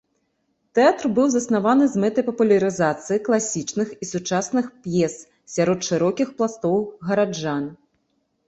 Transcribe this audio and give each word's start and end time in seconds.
Тэатр 0.77 1.05
быў 1.17 1.27
заснаваны 1.33 1.85
з 1.91 1.95
мэтай 2.03 2.25
папулярызацыі 2.29 3.21
класічных 3.27 3.87
і 4.07 4.09
сучасных 4.13 4.65
п'ес 4.87 5.15
сярод 5.57 5.79
шырокіх 5.91 6.27
пластоў 6.41 6.75
гараджан. 7.13 7.63